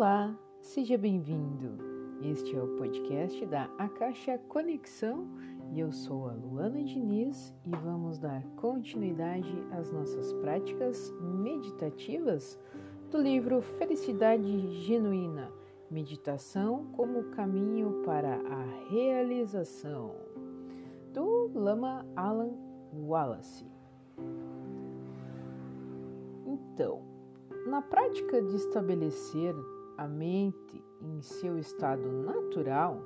Olá, 0.00 0.34
seja 0.62 0.96
bem-vindo. 0.96 1.76
Este 2.22 2.56
é 2.56 2.62
o 2.62 2.78
podcast 2.78 3.44
da 3.44 3.64
Acaixa 3.76 4.38
Conexão 4.48 5.28
e 5.74 5.78
eu 5.78 5.92
sou 5.92 6.26
a 6.26 6.32
Luana 6.32 6.82
Diniz 6.82 7.54
e 7.66 7.70
vamos 7.84 8.18
dar 8.18 8.42
continuidade 8.56 9.54
às 9.70 9.92
nossas 9.92 10.32
práticas 10.32 11.12
meditativas 11.20 12.58
do 13.10 13.18
livro 13.18 13.60
Felicidade 13.60 14.72
Genuína 14.80 15.52
Meditação 15.90 16.86
como 16.92 17.24
Caminho 17.32 18.02
para 18.02 18.36
a 18.36 18.88
Realização, 18.88 20.14
do 21.12 21.50
Lama 21.52 22.06
Alan 22.16 22.54
Wallace. 22.94 23.66
Então, 26.46 27.02
na 27.66 27.82
prática 27.82 28.40
de 28.40 28.56
estabelecer 28.56 29.54
a 30.00 30.08
mente 30.08 30.82
em 31.02 31.20
seu 31.20 31.58
estado 31.58 32.10
natural, 32.10 33.02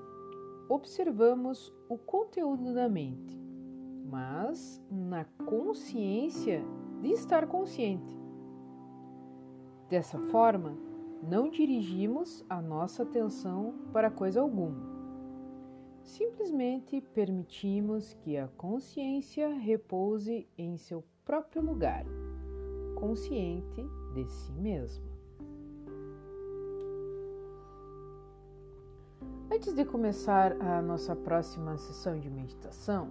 observamos 0.68 1.74
o 1.88 1.98
conteúdo 1.98 2.72
da 2.72 2.88
mente, 2.88 3.36
mas 4.08 4.80
na 4.88 5.24
consciência 5.44 6.62
de 7.02 7.08
estar 7.08 7.48
consciente. 7.48 8.16
Dessa 9.90 10.20
forma, 10.30 10.78
não 11.20 11.50
dirigimos 11.50 12.44
a 12.48 12.62
nossa 12.62 13.02
atenção 13.02 13.74
para 13.92 14.08
coisa 14.08 14.40
alguma. 14.40 14.94
Simplesmente 16.00 17.00
permitimos 17.00 18.14
que 18.22 18.36
a 18.36 18.46
consciência 18.46 19.48
repouse 19.48 20.46
em 20.56 20.76
seu 20.76 21.02
próprio 21.24 21.60
lugar, 21.60 22.04
consciente 22.94 23.84
de 24.14 24.24
si 24.28 24.52
mesma. 24.52 25.13
Antes 29.52 29.74
de 29.74 29.84
começar 29.84 30.52
a 30.60 30.80
nossa 30.80 31.14
próxima 31.14 31.76
sessão 31.76 32.18
de 32.18 32.30
meditação, 32.30 33.08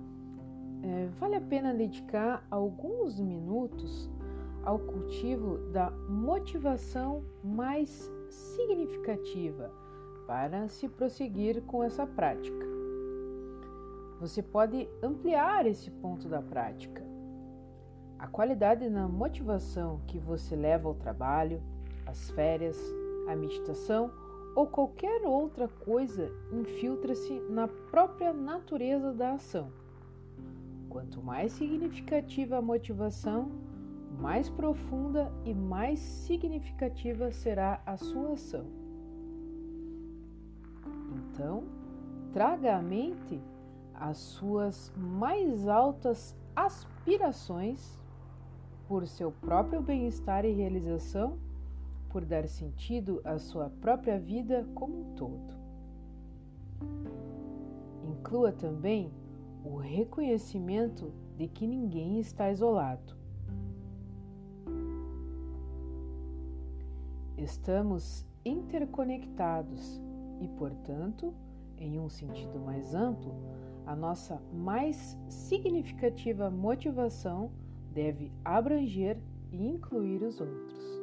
é, 0.81 1.07
vale 1.19 1.35
a 1.35 1.41
pena 1.41 1.73
dedicar 1.73 2.45
alguns 2.49 3.19
minutos 3.19 4.09
ao 4.63 4.79
cultivo 4.79 5.57
da 5.71 5.91
motivação 5.91 7.23
mais 7.43 8.11
significativa 8.29 9.71
para 10.25 10.67
se 10.67 10.89
prosseguir 10.89 11.61
com 11.63 11.83
essa 11.83 12.05
prática. 12.07 12.65
Você 14.19 14.41
pode 14.41 14.89
ampliar 15.01 15.65
esse 15.65 15.91
ponto 15.91 16.27
da 16.27 16.41
prática 16.41 17.03
a 18.17 18.27
qualidade 18.27 18.89
na 18.89 19.05
motivação 19.05 19.99
que 20.07 20.17
você 20.17 20.55
leva 20.55 20.87
ao 20.87 20.95
trabalho, 20.95 21.61
às 22.05 22.31
férias, 22.31 22.77
à 23.27 23.35
meditação 23.35 24.09
ou 24.55 24.67
qualquer 24.67 25.21
outra 25.25 25.67
coisa 25.67 26.31
infiltra-se 26.51 27.39
na 27.49 27.67
própria 27.67 28.33
natureza 28.33 29.11
da 29.13 29.33
ação. 29.33 29.71
Quanto 30.89 31.21
mais 31.21 31.53
significativa 31.53 32.57
a 32.57 32.61
motivação, 32.61 33.51
mais 34.19 34.49
profunda 34.49 35.31
e 35.43 35.53
mais 35.53 35.99
significativa 35.99 37.31
será 37.31 37.81
a 37.85 37.97
sua 37.97 38.33
ação. 38.33 38.65
Então, 41.15 41.63
traga 42.31 42.77
à 42.77 42.81
mente 42.81 43.41
as 43.95 44.17
suas 44.17 44.91
mais 44.95 45.67
altas 45.67 46.35
aspirações 46.55 47.99
por 48.87 49.07
seu 49.07 49.31
próprio 49.31 49.81
bem-estar 49.81 50.45
e 50.45 50.51
realização, 50.51 51.37
por 52.13 52.23
dar 52.23 52.47
sentido 52.47 53.19
à 53.23 53.39
sua 53.39 53.71
própria 53.71 54.19
vida 54.19 54.69
como 54.75 55.01
um 55.01 55.15
todo. 55.15 55.55
Inclua 58.07 58.51
também 58.51 59.11
o 59.65 59.77
reconhecimento 59.77 61.11
de 61.35 61.47
que 61.47 61.65
ninguém 61.65 62.19
está 62.19 62.51
isolado. 62.51 63.15
Estamos 67.35 68.23
interconectados 68.45 69.99
e, 70.39 70.47
portanto, 70.49 71.33
em 71.79 71.99
um 71.99 72.09
sentido 72.09 72.59
mais 72.59 72.93
amplo, 72.93 73.33
a 73.87 73.95
nossa 73.95 74.39
mais 74.53 75.17
significativa 75.27 76.51
motivação 76.51 77.49
deve 77.91 78.31
abranger 78.45 79.17
e 79.51 79.67
incluir 79.67 80.21
os 80.21 80.39
outros. 80.39 81.02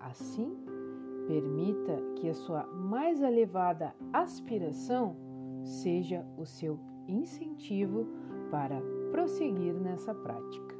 Assim, 0.00 0.56
permita 1.26 2.02
que 2.16 2.28
a 2.28 2.34
sua 2.34 2.66
mais 2.66 3.20
elevada 3.20 3.94
aspiração 4.12 5.14
seja 5.62 6.26
o 6.36 6.46
seu 6.46 6.80
incentivo 7.06 8.06
para 8.50 8.80
prosseguir 9.12 9.74
nessa 9.74 10.14
prática. 10.14 10.74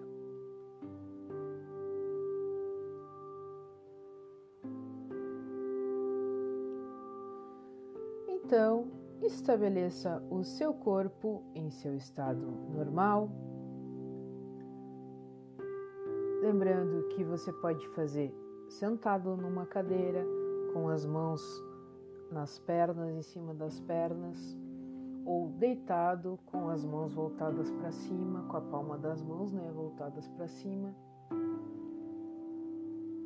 Então, 8.26 8.88
estabeleça 9.22 10.20
o 10.28 10.42
seu 10.42 10.74
corpo 10.74 11.44
em 11.54 11.70
seu 11.70 11.94
estado 11.94 12.50
normal. 12.74 13.30
Lembrando 16.42 17.06
que 17.10 17.22
você 17.22 17.52
pode 17.52 17.86
fazer 17.90 18.34
sentado 18.70 19.36
numa 19.36 19.66
cadeira, 19.66 20.24
com 20.72 20.88
as 20.88 21.04
mãos 21.04 21.42
nas 22.30 22.58
pernas, 22.60 23.10
em 23.10 23.22
cima 23.22 23.52
das 23.52 23.80
pernas, 23.80 24.56
ou 25.24 25.48
deitado 25.50 26.38
com 26.46 26.68
as 26.68 26.84
mãos 26.84 27.12
voltadas 27.12 27.70
para 27.72 27.90
cima, 27.90 28.44
com 28.44 28.56
a 28.56 28.60
palma 28.60 28.96
das 28.96 29.22
mãos 29.22 29.52
né, 29.52 29.70
voltadas 29.74 30.28
para 30.28 30.46
cima. 30.46 30.94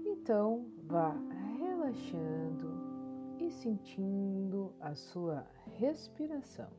Então, 0.06 0.66
vá 0.84 1.14
relaxando 1.58 2.72
e 3.38 3.50
sentindo 3.50 4.72
a 4.80 4.94
sua 4.94 5.46
respiração. 5.76 6.70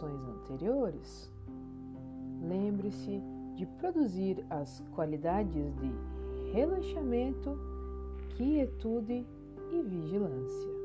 Anteriores, 0.00 1.30
lembre-se 2.40 3.20
de 3.56 3.66
produzir 3.78 4.44
as 4.48 4.82
qualidades 4.94 5.74
de 5.76 6.52
relaxamento, 6.52 7.58
quietude 8.36 9.26
e 9.72 9.82
vigilância. 9.82 10.82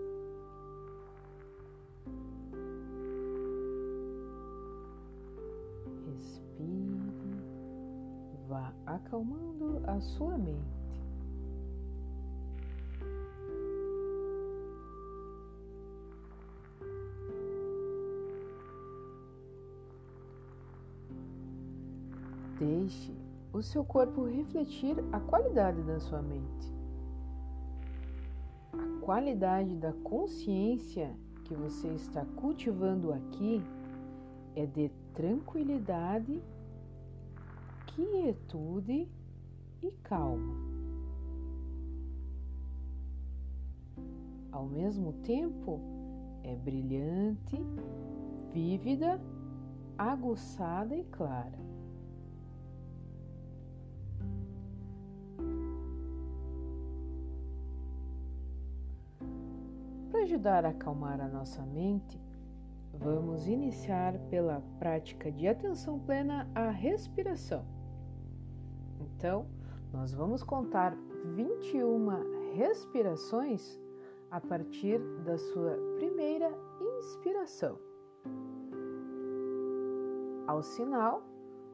acalmando 8.87 9.81
a 9.85 9.99
sua 9.99 10.37
mente. 10.37 10.86
O 23.57 23.63
seu 23.63 23.83
corpo 23.83 24.25
refletir 24.25 24.95
a 25.11 25.19
qualidade 25.19 25.81
da 25.81 25.99
sua 25.99 26.21
mente. 26.21 26.71
A 28.71 29.01
qualidade 29.03 29.75
da 29.75 29.93
consciência 30.03 31.11
que 31.43 31.55
você 31.55 31.87
está 31.89 32.23
cultivando 32.35 33.11
aqui 33.11 33.63
é 34.55 34.65
de 34.67 34.91
tranquilidade 35.13 36.39
quietude 37.87 39.09
e 39.81 39.91
calma. 40.03 40.53
Ao 44.51 44.67
mesmo 44.67 45.13
tempo, 45.23 45.79
é 46.43 46.55
brilhante, 46.55 47.57
vívida, 48.53 49.19
aguçada 49.97 50.95
e 50.95 51.03
clara. 51.05 51.66
Ajudar 60.27 60.65
a 60.65 60.69
acalmar 60.69 61.21
a 61.21 61.27
nossa 61.29 61.65
mente, 61.65 62.19
vamos 62.93 63.47
iniciar 63.47 64.19
pela 64.29 64.61
prática 64.77 65.31
de 65.31 65.47
atenção 65.47 65.97
plena 65.99 66.45
à 66.53 66.69
respiração. 66.69 67.63
Então, 68.99 69.47
nós 69.93 70.13
vamos 70.13 70.43
contar 70.43 70.97
21 71.33 72.53
respirações 72.53 73.79
a 74.29 74.41
partir 74.41 74.99
da 75.23 75.37
sua 75.37 75.77
primeira 75.95 76.51
inspiração. 76.97 77.79
Ao 80.45 80.61
sinal, 80.61 81.23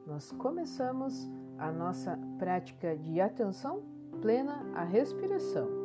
nós 0.05 0.31
começamos 0.33 1.27
a 1.57 1.71
nossa 1.71 2.19
prática 2.37 2.95
de 2.95 3.19
atenção 3.19 3.81
plena 4.21 4.63
à 4.75 4.83
respiração. 4.83 5.82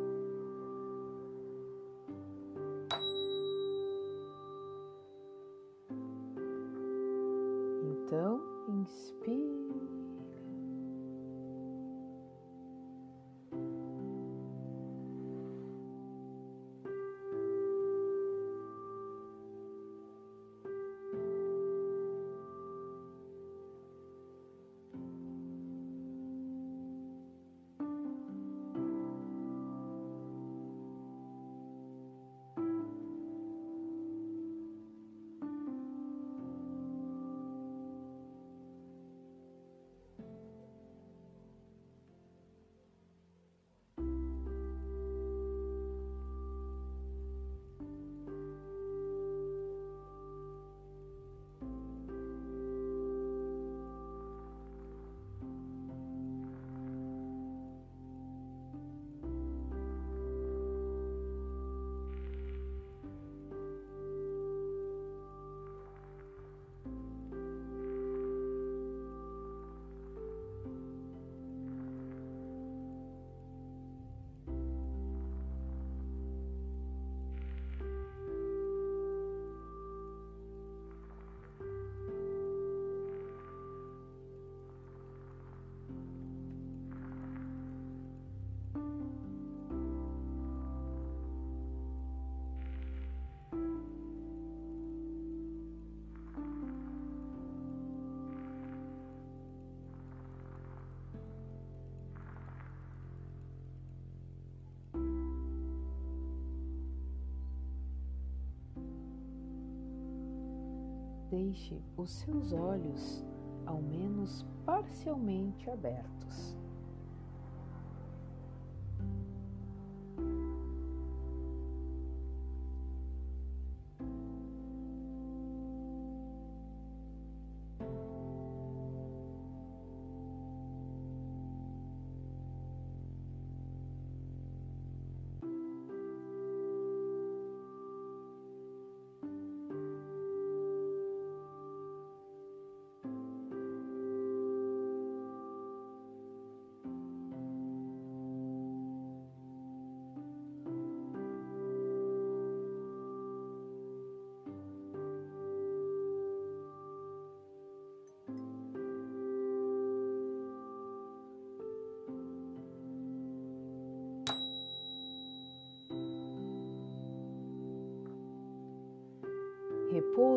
Deixe 111.39 111.81
os 111.97 112.11
seus 112.11 112.53
olhos 112.53 113.25
ao 113.65 113.81
menos 113.81 114.45
parcialmente 114.67 115.71
abertos. 115.71 116.57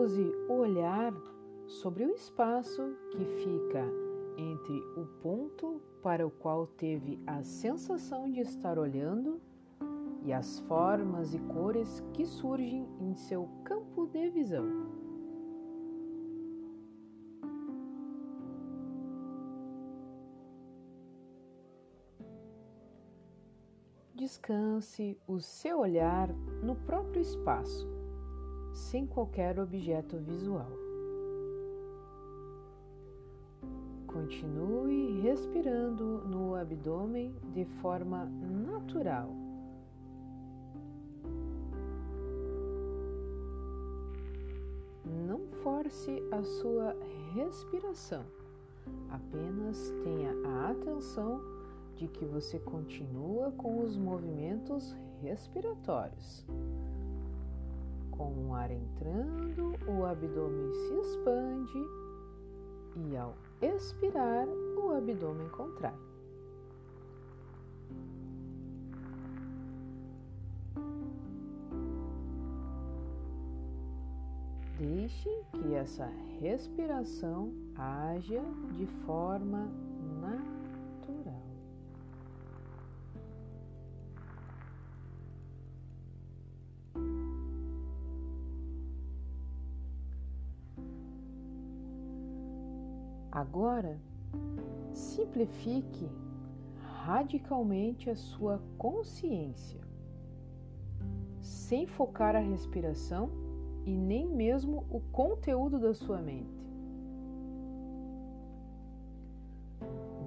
Repouse 0.01 0.35
o 0.49 0.53
olhar 0.53 1.13
sobre 1.67 2.03
o 2.05 2.09
espaço 2.09 2.81
que 3.11 3.23
fica 3.23 3.85
entre 4.35 4.79
o 4.97 5.05
ponto 5.21 5.79
para 6.01 6.25
o 6.25 6.31
qual 6.31 6.65
teve 6.65 7.19
a 7.27 7.43
sensação 7.43 8.27
de 8.31 8.39
estar 8.39 8.79
olhando 8.79 9.39
e 10.23 10.33
as 10.33 10.57
formas 10.61 11.35
e 11.35 11.39
cores 11.39 12.03
que 12.13 12.25
surgem 12.25 12.89
em 12.99 13.13
seu 13.13 13.47
campo 13.63 14.07
de 14.07 14.27
visão. 14.31 14.65
Descanse 24.15 25.15
o 25.27 25.39
seu 25.39 25.81
olhar 25.81 26.27
no 26.63 26.75
próprio 26.75 27.21
espaço 27.21 28.00
sem 28.81 29.05
qualquer 29.05 29.59
objeto 29.59 30.17
visual. 30.17 30.69
Continue 34.07 35.21
respirando 35.21 36.27
no 36.27 36.55
abdômen 36.55 37.33
de 37.53 37.63
forma 37.81 38.25
natural. 38.25 39.29
Não 45.05 45.47
force 45.63 46.21
a 46.31 46.43
sua 46.43 46.97
respiração, 47.33 48.25
apenas 49.09 49.93
tenha 50.03 50.33
a 50.43 50.71
atenção 50.71 51.39
de 51.95 52.07
que 52.07 52.25
você 52.25 52.59
continua 52.59 53.51
com 53.51 53.83
os 53.83 53.95
movimentos 53.95 54.95
respiratórios. 55.21 56.45
Com 58.21 58.49
o 58.49 58.53
ar 58.53 58.69
entrando, 58.69 59.73
o 59.87 60.05
abdômen 60.05 60.71
se 60.73 60.93
expande 60.93 61.83
e 62.95 63.17
ao 63.17 63.33
expirar, 63.59 64.47
o 64.47 64.91
abdômen 64.95 65.49
contrai. 65.49 65.95
Deixe 74.77 75.43
que 75.53 75.73
essa 75.73 76.05
respiração 76.39 77.51
haja 77.75 78.43
de 78.77 78.85
forma 79.03 79.67
Agora, 93.31 93.97
simplifique 94.93 96.09
radicalmente 97.05 98.09
a 98.09 98.15
sua 98.15 98.61
consciência, 98.77 99.79
sem 101.39 101.87
focar 101.87 102.35
a 102.35 102.39
respiração 102.39 103.31
e 103.85 103.95
nem 103.95 104.27
mesmo 104.27 104.85
o 104.89 104.99
conteúdo 104.99 105.79
da 105.79 105.93
sua 105.93 106.21
mente. 106.21 106.69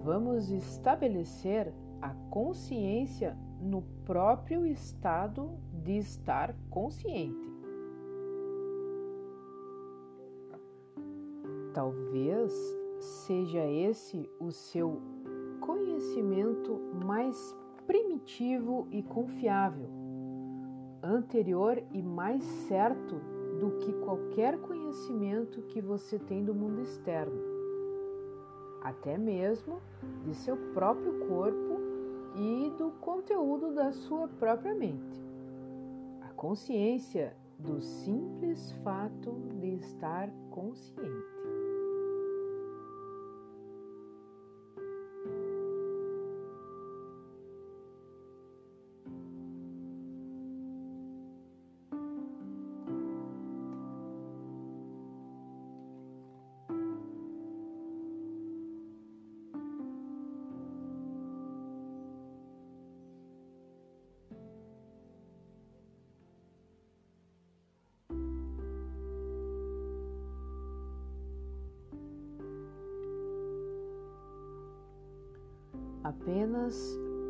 Vamos 0.02 0.50
estabelecer 0.50 1.72
a 2.00 2.10
consciência 2.30 3.36
no 3.60 3.82
próprio 4.04 4.66
estado 4.66 5.50
de 5.82 5.98
estar 5.98 6.54
consciente. 6.70 7.52
Talvez 11.72 12.83
seja 13.04 13.64
esse 13.66 14.28
o 14.40 14.50
seu 14.50 15.00
conhecimento 15.60 16.80
mais 17.04 17.54
primitivo 17.86 18.88
e 18.90 19.02
confiável, 19.02 19.88
anterior 21.02 21.82
e 21.92 22.02
mais 22.02 22.42
certo 22.42 23.20
do 23.60 23.78
que 23.78 23.92
qualquer 24.04 24.58
conhecimento 24.58 25.62
que 25.62 25.80
você 25.80 26.18
tem 26.18 26.44
do 26.44 26.54
mundo 26.54 26.80
externo, 26.80 27.40
até 28.82 29.18
mesmo 29.18 29.80
de 30.24 30.34
seu 30.34 30.56
próprio 30.72 31.26
corpo 31.26 31.80
e 32.34 32.70
do 32.78 32.90
conteúdo 33.00 33.74
da 33.74 33.92
sua 33.92 34.28
própria 34.28 34.74
mente. 34.74 35.22
A 36.22 36.32
consciência 36.32 37.36
do 37.58 37.80
simples 37.80 38.72
fato 38.82 39.32
de 39.60 39.74
estar 39.74 40.30
consciente. 40.50 41.33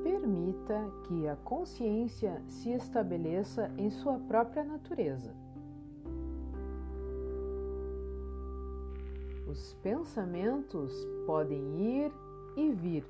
Permita 0.03 0.91
que 1.05 1.27
a 1.27 1.35
consciência 1.37 2.43
se 2.47 2.71
estabeleça 2.71 3.71
em 3.79 3.89
sua 3.91 4.19
própria 4.19 4.63
natureza. 4.63 5.35
Os 9.49 9.75
pensamentos 9.83 10.93
podem 11.27 11.63
ir 11.81 12.13
e 12.57 12.71
vir, 12.71 13.07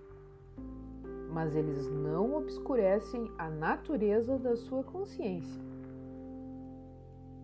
mas 1.33 1.57
eles 1.57 1.91
não 1.91 2.37
obscurecem 2.37 3.31
a 3.39 3.51
natureza 3.51 4.39
da 4.39 4.57
sua 4.57 4.85
consciência. 4.85 5.63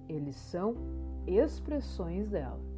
Eles 0.08 0.36
são 0.36 0.76
expressões 1.26 2.28
dela. 2.28 2.69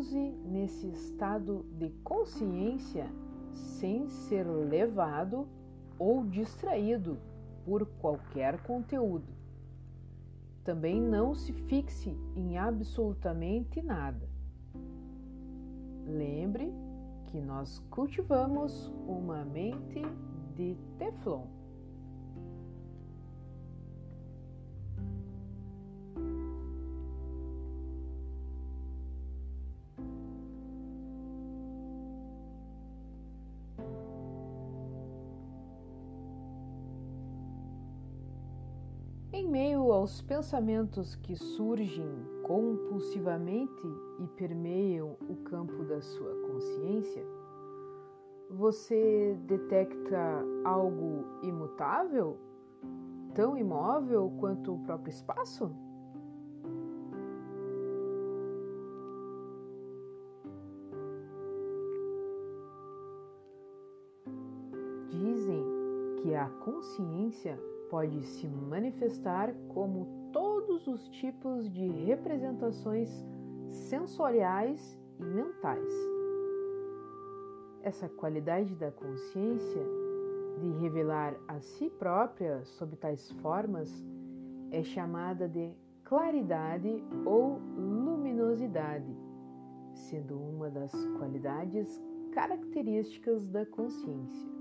Repouse 0.00 0.34
nesse 0.46 0.88
estado 0.88 1.66
de 1.76 1.90
consciência 2.02 3.06
sem 3.52 4.08
ser 4.08 4.44
levado 4.44 5.46
ou 5.98 6.24
distraído 6.24 7.18
por 7.66 7.84
qualquer 8.00 8.62
conteúdo. 8.62 9.28
Também 10.64 10.98
não 11.00 11.34
se 11.34 11.52
fixe 11.52 12.16
em 12.34 12.56
absolutamente 12.56 13.82
nada. 13.82 14.26
Lembre 16.06 16.72
que 17.26 17.38
nós 17.38 17.78
cultivamos 17.90 18.90
uma 19.06 19.44
mente 19.44 20.00
de 20.56 20.78
Teflon. 20.98 21.59
Aos 40.00 40.22
pensamentos 40.22 41.14
que 41.14 41.36
surgem 41.36 42.10
compulsivamente 42.42 43.86
e 44.18 44.26
permeiam 44.28 45.14
o 45.28 45.36
campo 45.44 45.84
da 45.84 46.00
sua 46.00 46.34
consciência, 46.48 47.22
você 48.48 49.38
detecta 49.42 50.42
algo 50.64 51.26
imutável, 51.42 52.38
tão 53.34 53.58
imóvel 53.58 54.32
quanto 54.40 54.74
o 54.74 54.78
próprio 54.78 55.10
espaço? 55.10 55.70
Dizem 65.10 65.62
que 66.22 66.34
a 66.34 66.48
consciência 66.64 67.60
pode 67.90 68.22
se 68.22 68.46
manifestar 68.46 69.52
como 69.68 70.30
todos 70.32 70.86
os 70.86 71.08
tipos 71.08 71.68
de 71.70 71.88
representações 71.88 73.10
sensoriais 73.70 74.98
e 75.18 75.24
mentais. 75.24 75.92
Essa 77.82 78.08
qualidade 78.08 78.74
da 78.76 78.92
consciência 78.92 79.82
de 80.60 80.70
revelar 80.80 81.34
a 81.48 81.60
si 81.60 81.90
própria 81.90 82.64
sob 82.64 82.94
tais 82.96 83.30
formas 83.42 83.90
é 84.70 84.82
chamada 84.82 85.48
de 85.48 85.74
claridade 86.04 87.02
ou 87.24 87.58
luminosidade, 87.76 89.16
sendo 89.94 90.38
uma 90.38 90.70
das 90.70 90.92
qualidades 91.18 92.00
características 92.32 93.46
da 93.48 93.66
consciência. 93.66 94.59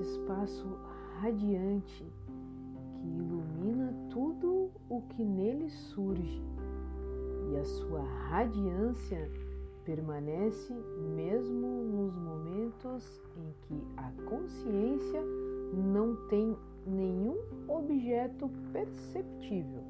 Esse 0.00 0.18
espaço 0.18 0.66
radiante 1.20 2.06
que 2.94 3.08
ilumina 3.08 3.94
tudo 4.10 4.70
o 4.88 5.02
que 5.10 5.22
nele 5.22 5.68
surge 5.68 6.42
e 7.50 7.56
a 7.56 7.64
sua 7.64 8.02
radiância 8.28 9.30
permanece 9.84 10.72
mesmo 11.16 11.66
nos 11.84 12.14
momentos 12.16 13.20
em 13.36 13.54
que 13.62 13.84
a 13.96 14.10
consciência 14.28 15.22
não 15.74 16.16
tem 16.28 16.56
nenhum 16.86 17.36
objeto 17.68 18.50
perceptível. 18.72 19.89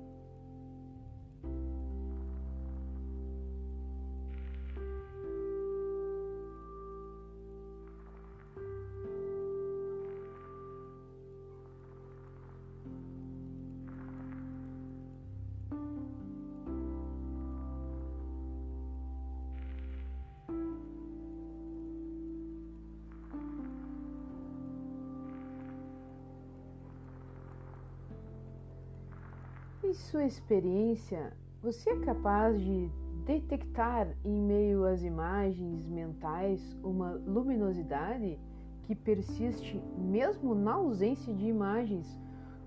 Sua 30.01 30.25
experiência, 30.25 31.33
você 31.63 31.91
é 31.91 32.01
capaz 32.01 32.59
de 32.61 32.91
detectar 33.27 34.09
em 34.25 34.41
meio 34.41 34.85
às 34.85 35.03
imagens 35.03 35.87
mentais 35.87 36.77
uma 36.83 37.13
luminosidade 37.13 38.39
que 38.83 38.95
persiste 38.95 39.81
mesmo 39.97 40.55
na 40.55 40.73
ausência 40.73 41.33
de 41.35 41.47
imagens, 41.47 42.19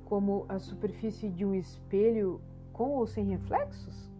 como 0.05 0.45
a 0.47 0.59
superfície 0.59 1.27
de 1.27 1.43
um 1.43 1.53
espelho 1.55 2.39
com 2.71 2.91
ou 2.91 3.07
sem 3.07 3.25
reflexos? 3.25 4.11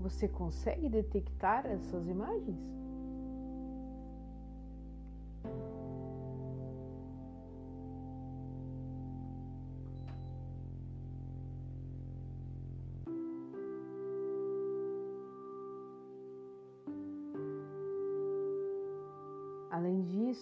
Você 0.00 0.28
consegue 0.28 0.88
detectar 0.88 1.66
essas 1.66 2.06
imagens? 2.06 2.77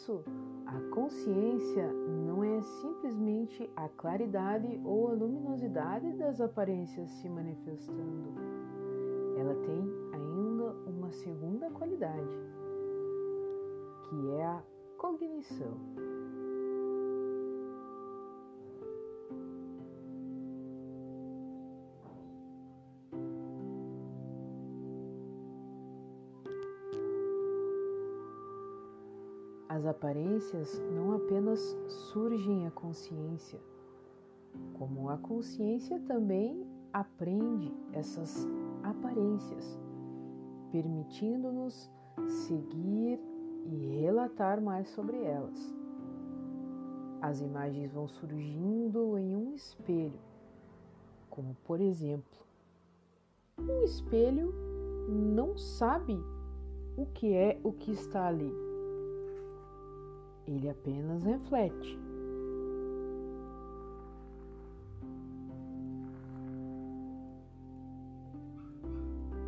Disso, 0.07 0.23
a 0.67 0.95
consciência 0.95 1.93
não 2.25 2.45
é 2.45 2.63
simplesmente 2.63 3.69
a 3.75 3.89
claridade 3.89 4.81
ou 4.85 5.09
a 5.09 5.13
luminosidade 5.13 6.13
das 6.13 6.41
aparências 6.41 7.11
se 7.11 7.29
manifestando. 7.29 8.33
Ela 9.37 9.55
tem 9.67 9.83
ainda 10.13 10.77
uma 10.87 11.11
segunda 11.11 11.69
qualidade, 11.71 12.39
que 14.09 14.31
é 14.31 14.45
a 14.45 14.63
cognição. 14.97 15.77
As 29.87 29.91
aparências 29.91 30.83
não 30.93 31.13
apenas 31.13 31.61
surgem 32.11 32.67
à 32.67 32.73
consciência, 32.73 33.61
como 34.75 35.09
a 35.09 35.17
consciência 35.17 36.01
também 36.01 36.67
aprende 36.93 37.73
essas 37.93 38.49
aparências, 38.83 39.79
permitindo-nos 40.73 41.89
seguir 42.27 43.21
e 43.65 44.01
relatar 44.01 44.61
mais 44.61 44.89
sobre 44.89 45.23
elas. 45.23 45.73
As 47.23 47.41
imagens 47.41 47.93
vão 47.93 48.09
surgindo 48.09 49.17
em 49.17 49.37
um 49.37 49.55
espelho, 49.55 50.19
como 51.31 51.57
por 51.65 51.81
exemplo, 51.81 52.41
um 53.57 53.85
espelho 53.85 54.53
não 55.09 55.57
sabe 55.57 56.19
o 56.97 57.07
que 57.07 57.33
é 57.33 57.61
o 57.63 57.71
que 57.71 57.93
está 57.93 58.27
ali 58.27 58.66
ele 60.47 60.69
apenas 60.69 61.23
reflete. 61.23 61.99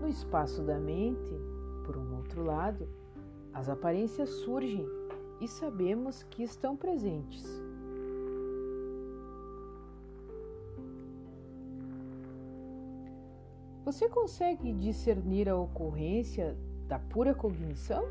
No 0.00 0.08
espaço 0.08 0.62
da 0.62 0.78
mente, 0.78 1.32
por 1.84 1.96
um 1.96 2.16
outro 2.16 2.42
lado, 2.42 2.88
as 3.52 3.68
aparências 3.68 4.28
surgem 4.28 4.86
e 5.40 5.46
sabemos 5.46 6.22
que 6.24 6.42
estão 6.42 6.76
presentes. 6.76 7.44
Você 13.84 14.08
consegue 14.08 14.72
discernir 14.74 15.48
a 15.48 15.56
ocorrência 15.56 16.56
da 16.86 16.98
pura 16.98 17.34
cognição? 17.34 18.04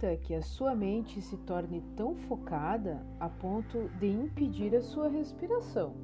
Permita 0.00 0.16
que 0.16 0.34
a 0.34 0.42
sua 0.42 0.74
mente 0.74 1.20
se 1.20 1.36
torne 1.36 1.82
tão 1.94 2.16
focada 2.16 3.04
a 3.18 3.28
ponto 3.28 3.88
de 3.98 4.08
impedir 4.08 4.74
a 4.74 4.80
sua 4.80 5.08
respiração. 5.08 5.94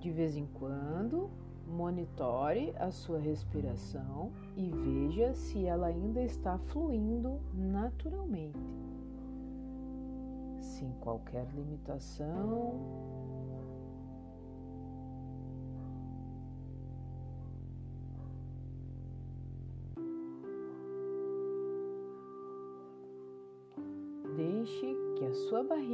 De 0.00 0.10
vez 0.10 0.36
em 0.36 0.46
quando, 0.46 1.30
monitore 1.66 2.74
a 2.76 2.90
sua 2.90 3.18
respiração 3.18 4.32
e 4.56 4.68
veja 4.70 5.32
se 5.32 5.64
ela 5.64 5.86
ainda 5.86 6.20
está 6.22 6.58
fluindo 6.58 7.40
naturalmente, 7.54 8.58
sem 10.60 10.90
qualquer 11.00 11.46
limitação 11.54 12.74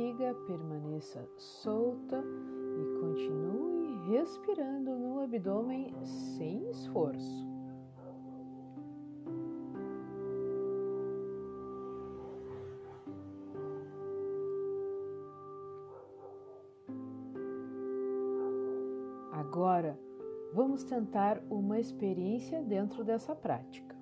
barriga 0.07 0.35
permaneça 0.47 1.29
solta 1.37 2.23
e 2.79 3.01
continue 3.01 4.13
respirando 4.13 4.95
no 4.95 5.21
abdômen 5.21 5.93
sem 6.05 6.71
esforço. 6.71 7.45
Agora, 19.33 19.99
vamos 20.53 20.85
tentar 20.85 21.43
uma 21.51 21.81
experiência 21.81 22.63
dentro 22.63 23.03
dessa 23.03 23.35
prática. 23.35 23.96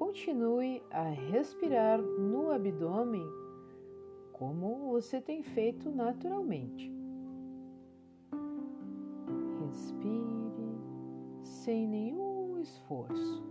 Continue 0.00 0.82
a 0.90 1.10
respirar 1.10 2.00
no 2.00 2.50
abdômen 2.52 3.22
como 4.32 4.92
você 4.92 5.20
tem 5.20 5.42
feito 5.42 5.90
naturalmente. 5.90 6.90
Respire 9.60 10.80
sem 11.42 11.86
nenhum 11.86 12.58
esforço. 12.60 13.44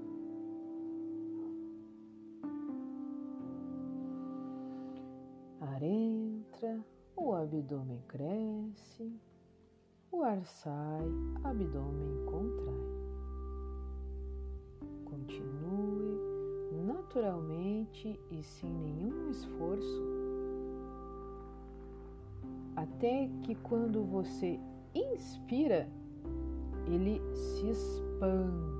Ar 5.62 5.84
entra, 5.84 6.84
o 7.16 7.32
abdômen 7.36 8.02
cresce, 8.08 9.14
o 10.12 10.24
ar 10.24 10.44
sai, 10.48 11.06
abdômen 11.44 12.26
contrai. 12.26 12.90
Continue 15.06 15.99
naturalmente 17.00 18.20
e 18.30 18.44
sem 18.44 18.70
nenhum 18.70 19.30
esforço, 19.30 20.04
até 22.76 23.30
que 23.44 23.56
quando 23.56 24.04
você 24.04 24.60
inspira, 24.94 25.90
ele 26.88 27.22
se 27.34 27.70
expande. 27.70 28.80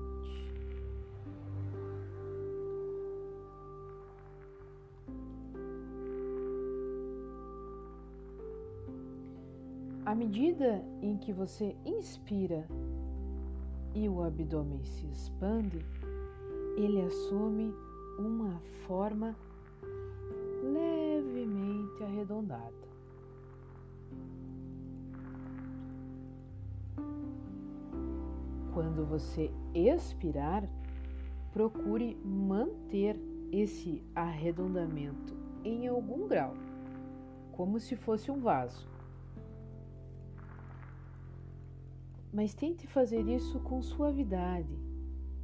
À 10.04 10.14
medida 10.14 10.84
em 11.00 11.16
que 11.16 11.32
você 11.32 11.74
inspira 11.86 12.66
e 13.94 14.08
o 14.08 14.22
abdômen 14.22 14.82
se 14.84 15.06
expande, 15.06 15.78
ele 16.76 17.00
assume 17.02 17.72
uma 18.20 18.60
forma 18.86 19.34
levemente 20.62 22.02
arredondada. 22.02 22.80
Quando 28.72 29.04
você 29.04 29.50
expirar, 29.74 30.68
procure 31.52 32.16
manter 32.24 33.18
esse 33.50 34.02
arredondamento 34.14 35.36
em 35.64 35.88
algum 35.88 36.28
grau, 36.28 36.54
como 37.52 37.80
se 37.80 37.96
fosse 37.96 38.30
um 38.30 38.40
vaso. 38.40 38.88
Mas 42.32 42.54
tente 42.54 42.86
fazer 42.86 43.26
isso 43.26 43.58
com 43.60 43.82
suavidade, 43.82 44.78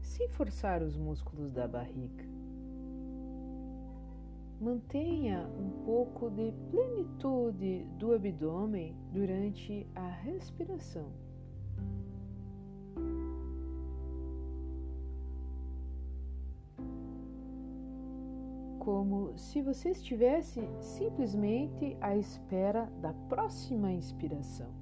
sem 0.00 0.28
forçar 0.28 0.82
os 0.82 0.96
músculos 0.96 1.50
da 1.50 1.66
barriga. 1.66 2.35
Mantenha 4.60 5.46
um 5.58 5.84
pouco 5.84 6.30
de 6.30 6.50
plenitude 6.70 7.84
do 7.98 8.14
abdômen 8.14 8.96
durante 9.12 9.86
a 9.94 10.08
respiração. 10.08 11.12
Como 18.78 19.36
se 19.36 19.60
você 19.60 19.90
estivesse 19.90 20.66
simplesmente 20.80 21.96
à 22.00 22.16
espera 22.16 22.86
da 23.02 23.12
próxima 23.28 23.92
inspiração. 23.92 24.72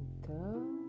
Então, 0.00 0.80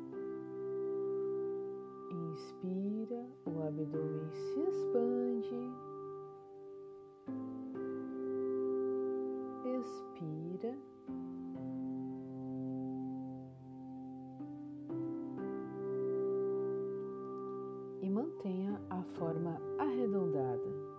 Inspira, 2.32 3.26
o 3.46 3.62
abdômen 3.62 4.30
se 4.32 4.60
expande. 4.62 5.90
Forma 19.17 19.60
arredondada. 19.78 20.91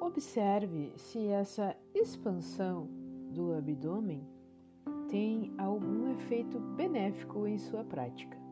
Observe 0.00 0.92
se 0.96 1.26
essa 1.26 1.76
expansão 1.94 2.88
do 3.32 3.52
abdômen 3.52 4.26
tem 5.10 5.52
algum 5.58 6.10
efeito 6.12 6.58
benéfico 6.58 7.46
em 7.46 7.58
sua 7.58 7.84
prática. 7.84 8.45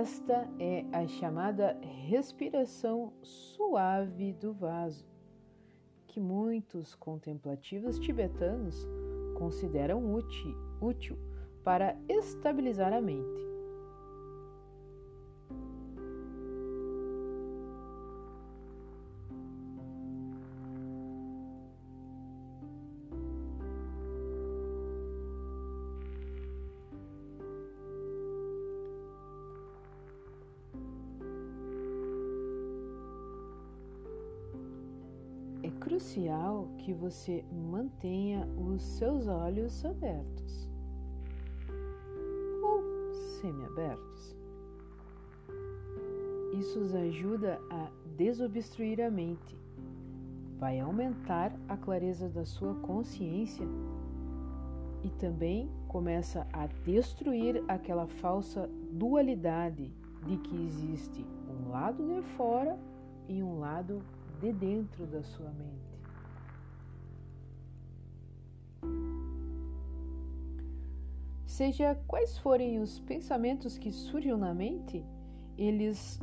Esta 0.00 0.48
é 0.60 0.84
a 0.92 1.08
chamada 1.08 1.76
respiração 2.08 3.12
suave 3.20 4.32
do 4.32 4.52
vaso, 4.52 5.04
que 6.06 6.20
muitos 6.20 6.94
contemplativos 6.94 7.98
tibetanos 7.98 8.86
consideram 9.36 10.14
útil, 10.80 11.18
para 11.64 11.96
estabilizar 12.08 12.92
a 12.92 13.00
mente. 13.00 13.47
Crucial 36.18 36.68
que 36.78 36.92
você 36.92 37.44
mantenha 37.52 38.44
os 38.56 38.82
seus 38.82 39.28
olhos 39.28 39.84
abertos 39.84 40.68
ou 42.60 42.82
semiabertos. 43.40 44.36
Isso 46.58 46.80
os 46.80 46.92
ajuda 46.92 47.60
a 47.70 47.88
desobstruir 48.16 49.00
a 49.00 49.08
mente, 49.08 49.56
vai 50.58 50.80
aumentar 50.80 51.52
a 51.68 51.76
clareza 51.76 52.28
da 52.28 52.44
sua 52.44 52.74
consciência 52.74 53.66
e 55.04 55.10
também 55.10 55.70
começa 55.86 56.48
a 56.52 56.66
destruir 56.84 57.62
aquela 57.68 58.08
falsa 58.08 58.68
dualidade 58.90 59.92
de 60.26 60.36
que 60.36 60.66
existe 60.66 61.24
um 61.48 61.70
lado 61.70 62.04
de 62.04 62.22
fora 62.36 62.76
e 63.28 63.40
um 63.40 63.60
lado 63.60 64.02
de 64.40 64.52
dentro 64.52 65.06
da 65.06 65.22
sua 65.22 65.50
mente. 65.50 65.87
Seja 71.48 71.98
quais 72.06 72.36
forem 72.36 72.78
os 72.78 73.00
pensamentos 73.00 73.78
que 73.78 73.90
surgem 73.90 74.36
na 74.36 74.52
mente, 74.52 75.02
eles 75.56 76.20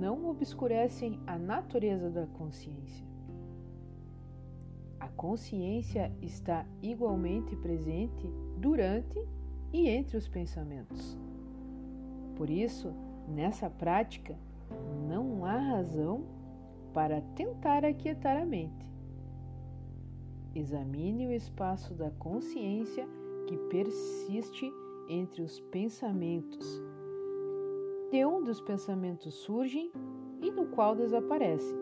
não 0.00 0.28
obscurecem 0.28 1.20
a 1.24 1.38
natureza 1.38 2.10
da 2.10 2.26
consciência. 2.26 3.06
A 4.98 5.06
consciência 5.08 6.12
está 6.20 6.66
igualmente 6.82 7.54
presente 7.54 8.28
durante 8.58 9.24
e 9.72 9.88
entre 9.88 10.16
os 10.16 10.26
pensamentos. 10.26 11.16
Por 12.34 12.50
isso, 12.50 12.92
nessa 13.28 13.70
prática, 13.70 14.36
não 15.08 15.44
há 15.44 15.56
razão 15.56 16.24
para 16.92 17.20
tentar 17.36 17.84
aquietar 17.84 18.36
a 18.36 18.44
mente. 18.44 18.84
Examine 20.52 21.28
o 21.28 21.32
espaço 21.32 21.94
da 21.94 22.10
consciência 22.10 23.06
que 23.50 23.56
persiste 23.68 24.72
entre 25.08 25.42
os 25.42 25.58
pensamentos, 25.58 26.80
de 28.08 28.24
onde 28.24 28.48
os 28.48 28.60
pensamentos 28.60 29.34
surgem 29.34 29.90
e 30.40 30.52
no 30.52 30.66
qual 30.66 30.94
desaparecem. 30.94 31.76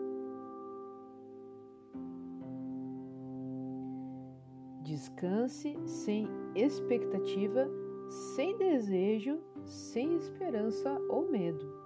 Descanse 4.81 5.77
sem 5.85 6.27
expectativa, 6.55 7.69
sem 8.33 8.57
desejo, 8.57 9.39
sem 9.63 10.15
esperança 10.15 10.99
ou 11.07 11.29
medo. 11.29 11.78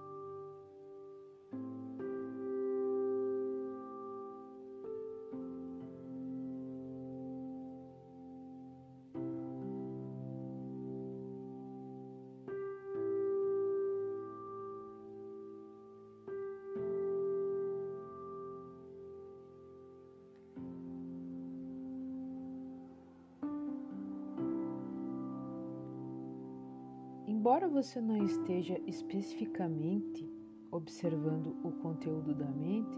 Embora 27.44 27.68
você 27.68 28.00
não 28.00 28.16
esteja 28.24 28.80
especificamente 28.86 30.26
observando 30.72 31.54
o 31.62 31.72
conteúdo 31.72 32.34
da 32.34 32.46
mente, 32.46 32.96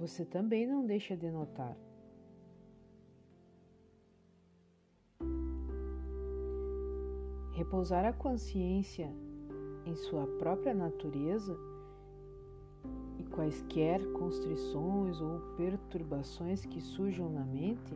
você 0.00 0.24
também 0.24 0.66
não 0.66 0.86
deixa 0.86 1.14
de 1.14 1.30
notar. 1.30 1.76
Repousar 7.52 8.06
a 8.06 8.12
consciência 8.14 9.14
em 9.84 9.94
sua 9.94 10.26
própria 10.38 10.72
natureza 10.72 11.54
e 13.18 13.24
quaisquer 13.24 14.02
constrições 14.12 15.20
ou 15.20 15.40
perturbações 15.58 16.64
que 16.64 16.80
surjam 16.80 17.28
na 17.28 17.44
mente 17.44 17.94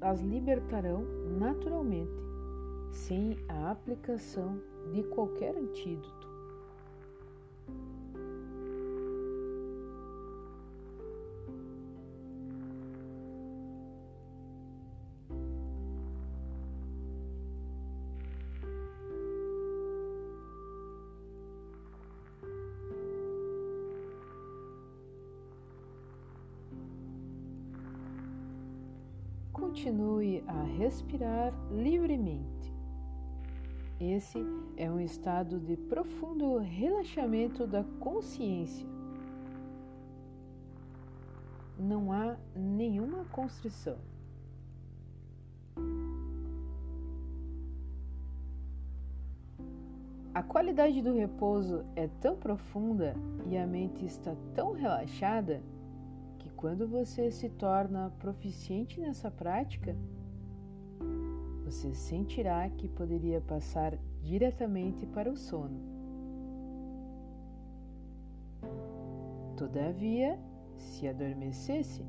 as 0.00 0.22
libertarão 0.22 1.04
naturalmente 1.38 2.33
sem 2.94 3.36
a 3.48 3.72
aplicação 3.72 4.60
de 4.92 5.02
qualquer 5.02 5.56
antídoto. 5.56 6.24
Continue 29.52 30.42
a 30.46 30.62
respirar 30.62 31.52
livremente. 31.72 32.73
Esse 34.00 34.38
é 34.76 34.90
um 34.90 34.98
estado 34.98 35.60
de 35.60 35.76
profundo 35.76 36.58
relaxamento 36.58 37.66
da 37.66 37.84
consciência. 38.00 38.86
Não 41.78 42.12
há 42.12 42.36
nenhuma 42.54 43.24
constrição. 43.26 43.96
A 50.34 50.42
qualidade 50.42 51.00
do 51.00 51.14
repouso 51.14 51.84
é 51.94 52.08
tão 52.20 52.36
profunda 52.36 53.14
e 53.46 53.56
a 53.56 53.64
mente 53.64 54.04
está 54.04 54.34
tão 54.52 54.72
relaxada 54.72 55.62
que 56.40 56.50
quando 56.50 56.88
você 56.88 57.30
se 57.30 57.48
torna 57.48 58.12
proficiente 58.18 59.00
nessa 59.00 59.30
prática, 59.30 59.96
você 61.64 61.94
sentirá 61.94 62.68
que 62.68 62.88
poderia 62.88 63.40
passar 63.40 63.98
diretamente 64.22 65.06
para 65.06 65.30
o 65.30 65.36
sono. 65.36 65.80
Todavia, 69.56 70.38
se 70.76 71.08
adormecesse, 71.08 72.04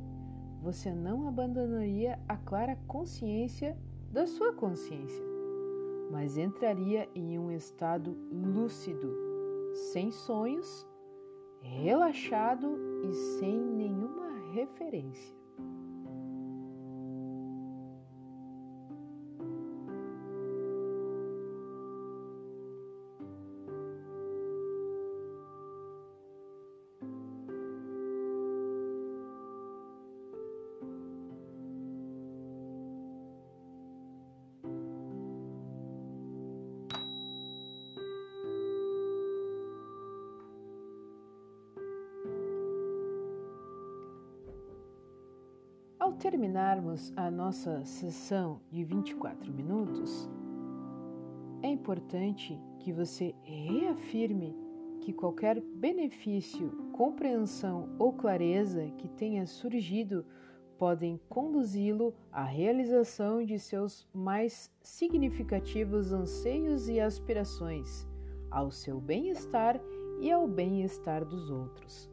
você 0.61 0.91
não 0.91 1.27
abandonaria 1.27 2.19
a 2.27 2.35
clara 2.35 2.75
consciência 2.87 3.77
da 4.11 4.25
sua 4.25 4.53
consciência, 4.53 5.23
mas 6.11 6.37
entraria 6.37 7.07
em 7.13 7.37
um 7.37 7.51
estado 7.51 8.17
lúcido, 8.31 9.13
sem 9.91 10.11
sonhos, 10.11 10.87
relaxado 11.61 12.77
e 13.03 13.13
sem 13.13 13.59
nenhuma 13.59 14.51
referência. 14.53 15.34
Terminarmos 46.25 47.13
a 47.15 47.29
nossa 47.29 47.85
sessão 47.85 48.59
de 48.71 48.83
24 48.83 49.53
minutos, 49.53 50.27
é 51.61 51.67
importante 51.67 52.59
que 52.79 52.91
você 52.91 53.35
reafirme 53.43 54.57
que 55.01 55.13
qualquer 55.13 55.61
benefício, 55.61 56.71
compreensão 56.93 57.89
ou 57.99 58.11
clareza 58.11 58.89
que 58.97 59.07
tenha 59.07 59.45
surgido 59.45 60.25
podem 60.79 61.21
conduzi-lo 61.29 62.11
à 62.31 62.43
realização 62.43 63.45
de 63.45 63.59
seus 63.59 64.07
mais 64.11 64.71
significativos 64.81 66.11
anseios 66.11 66.89
e 66.89 66.99
aspirações, 66.99 68.07
ao 68.49 68.71
seu 68.71 68.99
bem-estar 68.99 69.79
e 70.19 70.31
ao 70.31 70.47
bem-estar 70.47 71.23
dos 71.23 71.51
outros. 71.51 72.09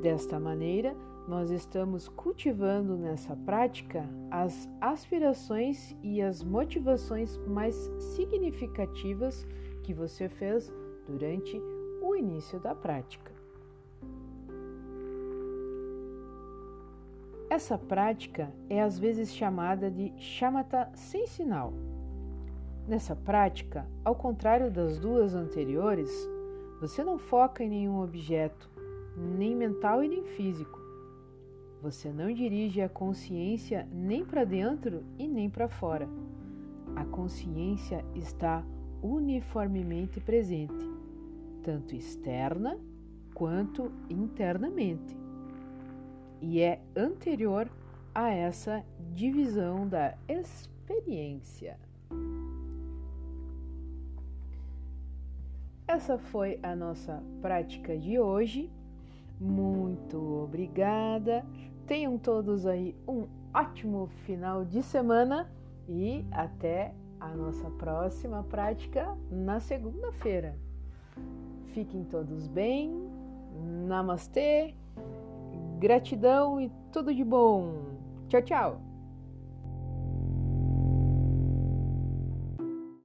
Desta 0.00 0.38
maneira, 0.38 0.96
nós 1.26 1.50
estamos 1.50 2.08
cultivando 2.08 2.96
nessa 2.96 3.36
prática 3.36 4.08
as 4.30 4.68
aspirações 4.80 5.96
e 6.02 6.20
as 6.20 6.42
motivações 6.42 7.36
mais 7.46 7.74
significativas 8.16 9.46
que 9.82 9.94
você 9.94 10.28
fez 10.28 10.72
durante 11.06 11.60
o 12.02 12.16
início 12.16 12.58
da 12.58 12.74
prática. 12.74 13.30
Essa 17.48 17.76
prática 17.76 18.52
é 18.68 18.80
às 18.80 18.98
vezes 18.98 19.34
chamada 19.34 19.90
de 19.90 20.12
chamata 20.18 20.88
sem 20.94 21.26
sinal. 21.26 21.72
Nessa 22.86 23.14
prática, 23.14 23.86
ao 24.04 24.14
contrário 24.14 24.70
das 24.70 24.98
duas 24.98 25.34
anteriores, 25.34 26.10
você 26.80 27.04
não 27.04 27.18
foca 27.18 27.62
em 27.62 27.68
nenhum 27.68 28.02
objeto, 28.02 28.70
nem 29.16 29.54
mental 29.54 30.02
e 30.02 30.08
nem 30.08 30.24
físico 30.24 30.79
você 31.82 32.12
não 32.12 32.32
dirige 32.32 32.80
a 32.80 32.88
consciência 32.88 33.88
nem 33.90 34.24
para 34.24 34.44
dentro 34.44 35.02
e 35.18 35.26
nem 35.26 35.48
para 35.48 35.68
fora. 35.68 36.08
A 36.94 37.04
consciência 37.04 38.04
está 38.14 38.64
uniformemente 39.02 40.20
presente, 40.20 40.84
tanto 41.62 41.94
externa 41.94 42.78
quanto 43.34 43.90
internamente, 44.10 45.16
e 46.42 46.60
é 46.60 46.82
anterior 46.94 47.70
a 48.14 48.28
essa 48.30 48.84
divisão 49.14 49.88
da 49.88 50.16
experiência. 50.28 51.78
Essa 55.86 56.18
foi 56.18 56.58
a 56.62 56.76
nossa 56.76 57.22
prática 57.40 57.96
de 57.96 58.18
hoje. 58.18 58.70
Muito 59.40 60.44
obrigada. 60.44 61.44
Tenham 61.90 62.16
todos 62.16 62.66
aí 62.68 62.94
um 63.08 63.26
ótimo 63.52 64.06
final 64.24 64.64
de 64.64 64.80
semana 64.80 65.50
e 65.88 66.24
até 66.30 66.94
a 67.18 67.30
nossa 67.30 67.68
próxima 67.68 68.44
prática 68.44 69.18
na 69.28 69.58
segunda-feira. 69.58 70.56
Fiquem 71.74 72.04
todos 72.04 72.46
bem. 72.46 72.92
Namastê. 73.88 74.72
Gratidão 75.80 76.60
e 76.60 76.70
tudo 76.92 77.12
de 77.12 77.24
bom. 77.24 77.82
Tchau, 78.28 78.42
tchau. 78.42 78.89